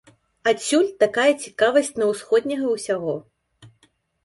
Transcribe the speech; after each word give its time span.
Адсюль 0.51 0.89
такая 1.03 1.27
цікавасць 1.43 1.93
на 2.03 2.09
усходняга 2.15 2.67
ўсяго. 2.75 3.17